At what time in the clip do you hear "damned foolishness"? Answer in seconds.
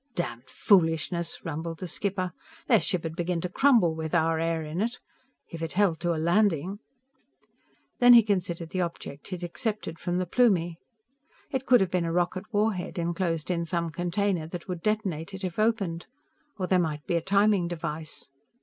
0.15-1.41